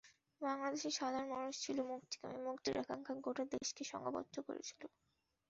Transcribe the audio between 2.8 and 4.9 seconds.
আকাঙ্ক্ষা গোটা দেশকে সংঘবদ্ধ করেছিল।